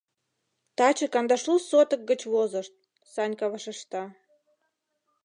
[0.77, 2.73] Таче кандашлу сотык гыч возышт,—
[3.13, 4.03] Санька вашешта.